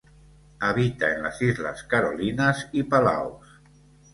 [0.59, 3.47] Habita en las Islas Carolinas y Palaos.